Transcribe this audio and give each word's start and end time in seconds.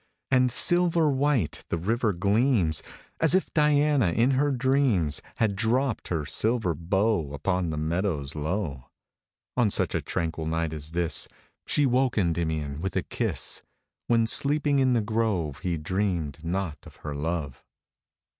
5 0.31 0.35
And 0.39 0.51
silver 0.51 1.11
white 1.11 1.63
the 1.69 1.77
river 1.77 2.11
gleams, 2.11 2.81
As 3.19 3.35
if 3.35 3.53
Diana, 3.53 4.07
in 4.09 4.31
her 4.31 4.49
dreams,• 4.51 5.19
Had 5.35 5.55
dropt 5.55 6.07
her 6.07 6.25
silver 6.25 6.73
bow 6.73 7.31
Upon 7.35 7.69
the 7.69 7.77
meadows 7.77 8.33
low. 8.33 8.85
On 9.55 9.69
such 9.69 9.93
a 9.93 10.01
tranquil 10.01 10.47
night 10.47 10.73
as 10.73 10.93
this, 10.93 11.27
io 11.31 11.35
She 11.67 11.85
woke 11.85 12.15
Kndymion 12.15 12.79
with 12.79 12.95
a 12.95 13.03
kis^, 13.03 13.61
When, 14.07 14.25
sleeping 14.25 14.79
in 14.79 14.95
tin 14.95 15.05
grove, 15.05 15.59
He 15.59 15.77
dreamed 15.77 16.43
not 16.43 16.79
of 16.87 16.95
her 17.05 17.13
love. 17.13 17.63